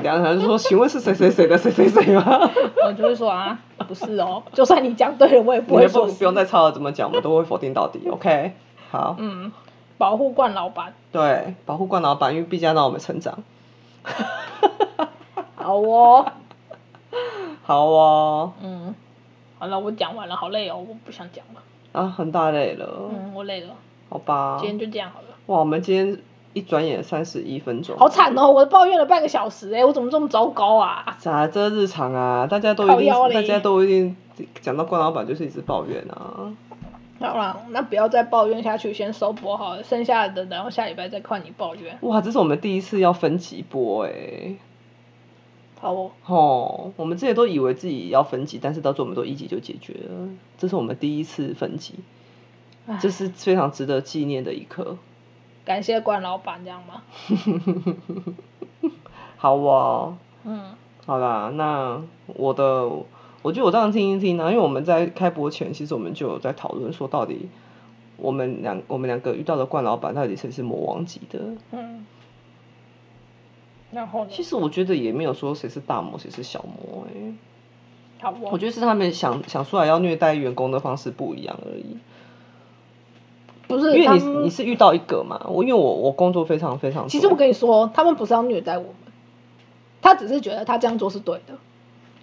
[0.04, 2.24] 两个人就说，请问是谁谁谁的谁谁谁吗？
[2.88, 4.42] 我就会说啊，不是哦。
[4.54, 8.54] 就算你讲对了，我也不会说不不用再吵了，怎么讲我们都会否定到底，OK？
[8.92, 9.52] 好，嗯，
[9.98, 10.94] 保护冠老板。
[11.12, 13.40] 对，保护冠老板，因为毕竟要让我们成长。
[15.56, 16.26] 好哦，
[17.64, 18.94] 好哦，嗯，
[19.58, 21.62] 好了，我讲完了，好累哦，我不想讲了。
[21.92, 23.74] 啊，很大累了，嗯，我累了，
[24.16, 24.70] 好吧今。
[24.70, 25.28] 天就这样好了。
[25.48, 26.18] 哇，我们今天
[26.54, 31.18] 一转眼三十一分钟，好惨哦，我抱怨了半个小时哎，我怎么这么糟糕啊？
[31.20, 31.46] 咋？
[31.48, 34.16] 这日常啊，大家都一定大家都一定
[34.62, 36.54] 讲到关老板就是一直抱怨啊。
[37.20, 41.98] 好啦，那不要再抱怨下去，先收播好了，剩下的然后下礼拜再看你抱怨。
[42.02, 44.56] 哇，这是我们第一次要分级播哎、
[45.80, 50.30] 好哦，哦，我们之前都以为自己要分级，但是到最后我们都一级就解决了。
[50.58, 52.02] 这是我们第一次分级，唉
[53.00, 54.98] 这是非常值得纪念的一刻。
[55.66, 57.02] 感谢关老板这样吗？
[59.38, 62.88] 好哦，嗯，好啦，那我的，
[63.42, 67.50] 我觉得我这样听一听呢、因为我们在开播前，其实我们就有在讨论说，到底
[68.18, 71.40] 我们两我们两个遇到的冠老板到底谁是魔王级的？
[71.72, 72.06] 嗯，
[73.92, 74.30] 然后呢？
[74.32, 77.34] 其实我觉得也没有说谁是大魔，谁是小魔、欸，
[78.22, 81.98] 好哦，我觉得是他们想想出来要虐待员工的方式不一样而已。
[83.68, 88.94] 不是，因为你你是遇到一个嘛，我因为我我工作非常非常，其实我跟你说，他们不是要虐待我们，
[90.02, 91.54] 他只是觉得他这样做是对的，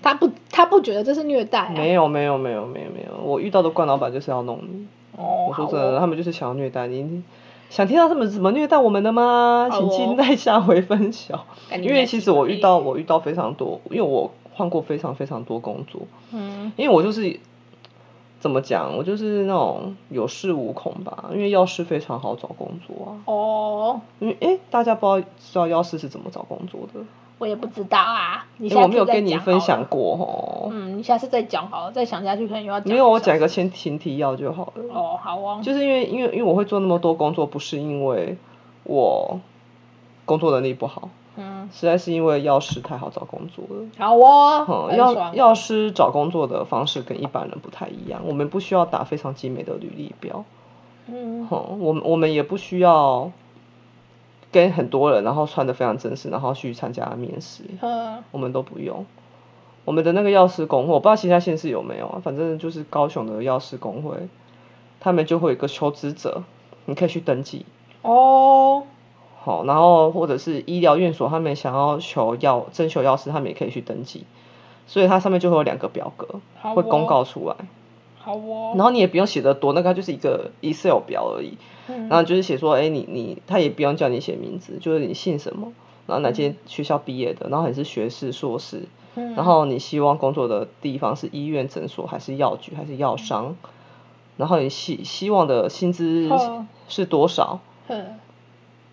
[0.03, 1.73] 他不他不觉得这是虐待、啊。
[1.75, 4.87] 没有没有没有没有没有，我遇到的冠老板就是要弄你。
[5.17, 7.03] 哦，我说真的，哦，他们就是想要虐待你。
[7.03, 7.23] 你
[7.69, 9.69] 想听到他们怎么虐待我们的吗？
[9.73, 11.47] 请期待下回分晓。
[11.81, 16.03] 因为其实我遇到我遇到非常多，因为我换过非常非常多工作，
[16.33, 17.41] 嗯因为我就是
[18.43, 21.31] 怎么讲，我就是那种有恃无恐吧。
[21.33, 27.01] 因为药师非常好找工作啊，哦，因为诶，大家不知道知道药师是怎么找工作的，
[27.39, 29.61] 我也不知道啊，你因为我没有跟你分。
[29.61, 30.71] 享过哦。
[30.73, 32.89] 嗯，你下次再讲好了，再想下去可能又要讲。
[32.89, 33.47] 没有，我讲一个。
[33.47, 34.85] 前前提要就好了。
[34.93, 35.61] 哦，好哦。
[35.63, 38.37] 就是因为因为因为我会做那么多工作，不是因为
[38.83, 39.39] 我
[40.25, 41.22] 工作能力不好，嗯，
[41.73, 43.87] 实在是因为药师太好找工作了。
[43.99, 44.89] 好哦。
[44.91, 50.45] 嗯，药药师找工作的方式跟一般人不太一样，我们不需要打非常精美的履历表，
[51.07, 53.33] 嗯嗯，我们我们也不需要
[54.53, 59.07] 跟很多人，然后穿的非常正式，然后去参加面试，嗯我们都不用。
[59.85, 64.29] 我们的那个药师工会，我不知道其他县市有没有啊，反正就是高雄的药师工会，
[65.01, 66.45] 他们就会有一个求职者，
[66.85, 67.67] 你可以去登记。
[68.03, 68.85] 哦，
[69.45, 74.25] 好，然后或者是医疗院所，他们想要求药征求药师，他们也可以去登记，
[74.87, 77.57] 所以它上面就会有两个表格，好会公哦告出来，
[78.21, 78.75] 好哦。
[78.77, 82.09] 然后你也不用写的多，那个就是一个 Excel 表而已，嗯。
[82.09, 85.73] 然后就是写说，哎，你你他也不用叫你写名字，就是你姓什么，
[86.07, 88.83] 然后哪间学校毕业的，然后你是学士、硕士，
[89.17, 89.35] 嗯。
[89.35, 93.57] 然后你希望工作的地方是医院、诊所，还是药局，还是药商，
[94.37, 96.31] 然后你希希望的薪资
[96.88, 98.05] 是多少，哼，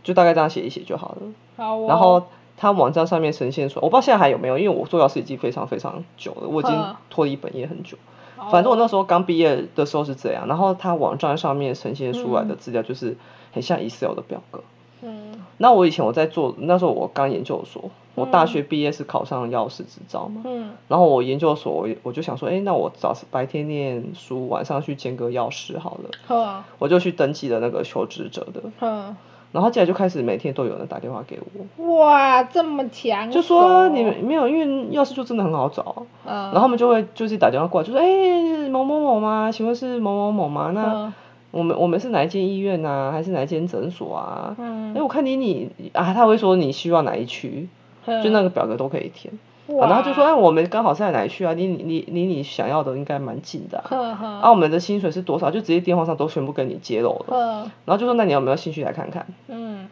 [0.04, 1.18] 就大概这样写一写就好了。
[1.58, 1.86] 好哦。
[1.88, 2.24] 然后
[2.58, 6.96] 它网站上面呈现出来，我不知道现在还有没有，因为我做药师已经非常非常久了，我已经嗯。
[7.10, 7.98] 脱离本业很久。
[8.36, 12.58] 好反正我那哦时候刚毕业的时候是这样，然后它网站上面呈现出来的嗯。
[12.58, 13.18] 资料就是
[13.52, 14.62] 很像 Excel 的表格，
[15.02, 15.42] 嗯。
[15.58, 20.72] 那我以前我在做，那时候我刚研究所，我大学毕业是考上药师执照嘛，嗯。
[20.88, 29.16] 然后我研究所我我就想说，哎，那我早白天念书，晚上去兼个药师好了，好啊我就去登记了那个求职者的，呵，
[29.52, 31.40] 然后接下来就开始每天都有人打电话给
[31.78, 39.52] 我，哇，这么强，就说你没有，因为钥匙就真的很好找，嗯，然后他们就会就是打电话过来，就说，哎，某某某吗？
[39.52, 40.72] 请问是某某某吗？
[40.74, 41.14] 那嗯
[41.52, 44.56] 我们我们是哪一间医院啊，还是哪一间诊所啊？
[44.60, 47.68] 嗯哎、我看你你啊，他会说你需要哪一区，
[48.06, 49.34] 嗯就那个表格都可以填。
[49.78, 51.54] 然后就说，哎，我们刚好是在哪一区啊？
[51.54, 53.86] 离你离离你想要的应该蛮近的、啊。
[53.90, 55.52] 呵呵啊，我们的薪水是多少？
[55.52, 57.70] 就直接电话上都全部跟你揭露了。
[57.86, 59.28] 然后就说，那你有没有兴趣来看看？
[59.48, 59.88] 嗯，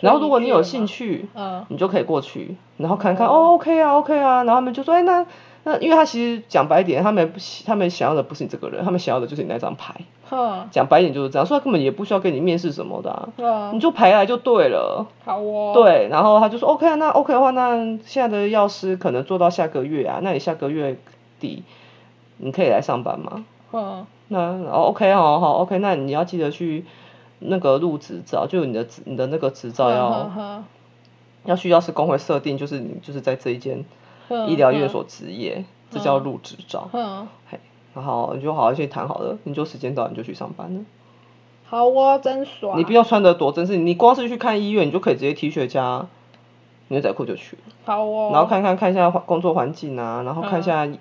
[0.00, 4.44] 然后如果你有兴趣，嗯你就可以过去，然后看看，哦，OK 啊，OK 啊。
[4.44, 5.26] 然后他们就说，哎，那
[5.64, 9.94] 那因为他其实讲白一点，他们不他们想要的不是你这个人，他们想要的就是你那张牌。
[10.28, 15.06] 呵讲白一点就是这样，所以他根本也不需要跟你面试什么的、啊，你就排来就对了。
[15.24, 20.96] 好哦，，对，然后他就说 OK 啊，那 OK 的话，那现在的药师可能做到下个月啊，那你下个月
[21.40, 21.64] 底
[22.38, 23.44] 你可以来上班吗？
[23.72, 26.84] 嗯那哦 OK 好好 OK，那你要记得去
[27.40, 30.62] 那个入执照，就你的你的那个执照要
[31.44, 33.84] 要去药师工会设定，就是你就是在这一间呵
[34.48, 36.88] 医疗院所执业，这叫入执照。
[36.92, 37.58] 嗯，嘿，
[37.94, 40.80] 然后你就好好去谈好了，你就时间到你就去上班了。
[41.66, 46.06] 好哦，真爽，你不要穿的多正式，你光是去看医院，你就可以直接 T 恤加
[46.88, 47.62] 牛仔裤就去了。
[47.84, 50.98] 好哦，然后看看看一下工作环境啊，然后看一下嗯。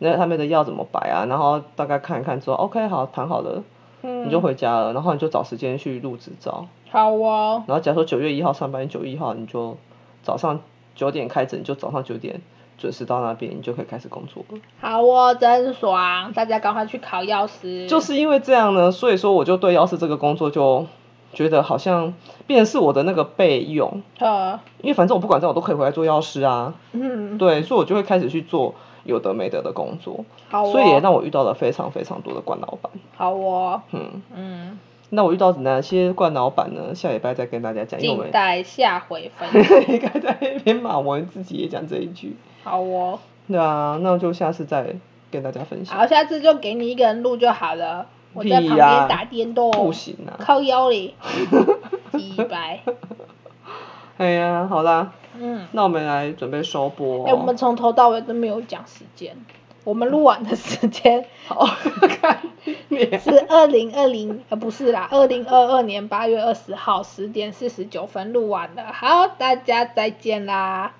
[0.00, 3.62] 那他们的药怎么摆啊，然后大概看一看之后，OK 好谈好了，
[4.02, 4.26] 嗯。
[4.26, 9.76] 你就回家了，然后你就找时间去入执照，好哦，然后假如说九月一号上班，九月一号你就
[10.22, 10.60] 早上
[10.96, 12.40] 九点开诊，你就早上九点
[12.78, 14.58] 准时到那边，你就可以开始工作了。
[14.80, 20.86] 好哦，真爽，大家赶快去考药师，就是因为这样呢，所以说我就对药师这个工作就
[21.32, 22.14] 觉得好像
[22.46, 30.24] 变成是我的那个备用，呵，因为反正我不管怎样我都可以回来做药师啊，嗯，对，所以我就会开始去做有的没得的工作。
[30.48, 32.92] 好哦，所以也让我遇到了非常非常多的官老板。
[33.16, 34.78] 好哦，嗯，嗯，
[35.10, 36.94] 那我遇到哪些冠老板呢？
[36.94, 42.36] 下礼拜再跟大家讲，因为我们待下回分享， 应该在那边骂我们自己也讲这一句。
[42.64, 44.96] 好哦，对啊，那就下次再
[45.30, 45.96] 跟大家分享。
[45.96, 50.34] 好，下次就给你一个人录就好了，我在旁边打电动，不行啊！
[50.40, 51.14] 靠腰里，
[52.16, 52.80] 几百，
[54.16, 57.24] 哎呀，好啦，嗯，那我们来准备收播、哦。
[57.28, 59.36] 哎、我们从头到尾都没有讲时间，
[59.84, 61.66] 我们录完的时间 好
[62.20, 62.40] 看
[62.88, 70.92] 你是二零二零，呃，不是啦，二零二二年八月二十号十点四十九分录完的，好，大家再见啦。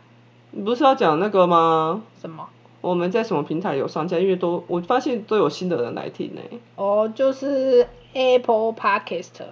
[0.57, 2.03] 你不是要讲那个吗？
[2.21, 2.49] 什么？
[2.81, 4.19] 我们在什么平台有上架？
[4.19, 6.41] 因为都我发现都有新的人来听呢、
[6.77, 9.43] 哦，就是 Apple Podcast、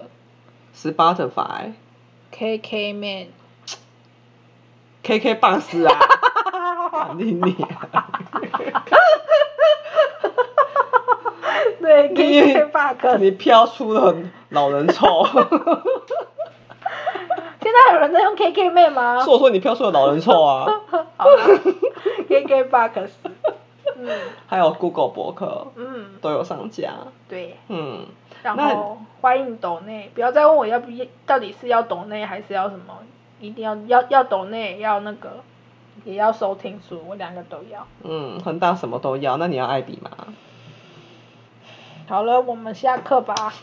[0.75, 1.73] Spotify、
[2.31, 2.93] KK
[5.03, 5.91] Man，KK Box 啊，
[6.91, 7.51] 干你你
[7.91, 8.07] 啊！
[11.81, 13.17] 对你，KK Box。
[13.19, 14.15] 你飘出了
[14.49, 15.43] 老人臭，现
[17.73, 19.29] 在有人在用 KK Man 吗是？
[19.29, 20.65] 我说你飘出了老人臭啊
[22.27, 23.11] ！，KK Box。
[23.95, 24.09] 嗯
[24.47, 26.91] 还有 Google 博客嗯，都有上架，
[27.29, 27.57] 对。
[27.67, 28.05] 嗯，
[28.41, 32.97] 然那后欢迎抖内，不要再问我要不要，到底是要抖内还是要什么，
[33.39, 35.29] 一定要要要抖内，要那个，
[36.05, 37.85] 也要收听数，我两个都要。
[38.03, 40.09] 嗯，恒大什么都要，那你要艾比吗？
[42.05, 43.53] 好了，我们下课吧，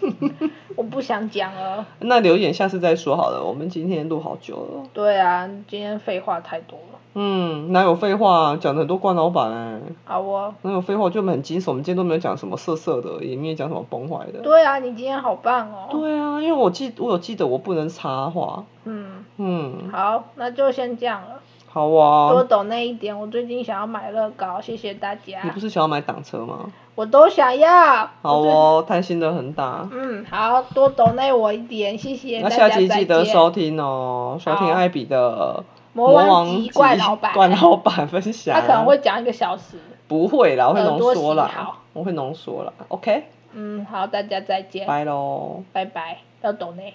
[0.76, 1.84] 我不想讲了。
[2.00, 4.88] 那留言下次再说好了，我们今天录好久了。
[4.92, 6.98] 对啊，今天废话太多了。
[7.14, 8.56] 嗯，哪有废话？
[8.56, 10.54] 讲的很多冠老板哎、好哦。
[10.62, 11.10] 哪有废话？
[11.10, 14.40] 就我们很惊悚，我们今天都没有讲什么色色的，也没有讲什么崩坏的。
[14.40, 15.88] 对啊，你今天好棒哦。
[15.90, 18.64] 对啊，因为我记我有记得我不能插话。
[18.84, 21.42] 嗯，嗯，好，那就先这样了。
[21.68, 22.44] 好多啊。
[22.44, 25.60] 抖那一点，我最近想要买乐高，谢谢大家你不。
[25.60, 26.72] 是想要买挡车吗？
[26.94, 28.10] 我都想要。
[28.22, 29.88] 好哦，贪心的很大。
[29.92, 35.64] 嗯，好多抖内我一点，谢谢那，下期记得收听哦，收听好艾比的
[35.94, 38.54] 魔王怪老板怪老板分享。
[38.54, 39.78] 他可能会讲一个小时。
[40.08, 42.72] 不会啦，我会浓缩啦，我会浓缩啦。
[42.88, 45.62] OK，嗯，好，大家再见，拜喽。
[45.72, 46.94] 拜拜，要抖内。